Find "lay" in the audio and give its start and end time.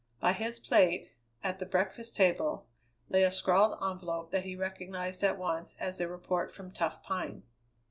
3.09-3.21